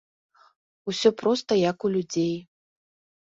Усё 0.91 1.09
проста 1.19 1.51
як 1.69 1.77
у 1.89 1.91
людзей. 1.97 2.31